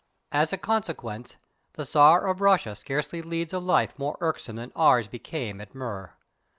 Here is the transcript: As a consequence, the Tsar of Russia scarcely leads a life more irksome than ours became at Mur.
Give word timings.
As 0.31 0.51
a 0.51 0.57
consequence, 0.57 1.35
the 1.73 1.85
Tsar 1.85 2.25
of 2.25 2.41
Russia 2.41 2.75
scarcely 2.75 3.21
leads 3.21 3.53
a 3.53 3.59
life 3.59 3.99
more 3.99 4.17
irksome 4.19 4.55
than 4.55 4.71
ours 4.75 5.07
became 5.07 5.61
at 5.61 5.75
Mur. 5.75 6.15